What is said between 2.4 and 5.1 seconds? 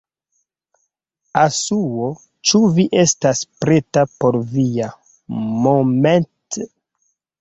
ĉu vi estas preta por via